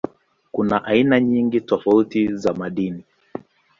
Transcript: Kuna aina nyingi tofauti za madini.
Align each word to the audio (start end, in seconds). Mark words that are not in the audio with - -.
Kuna 0.51 0.83
aina 0.83 1.19
nyingi 1.19 1.61
tofauti 1.61 2.35
za 2.37 2.53
madini. 2.53 3.03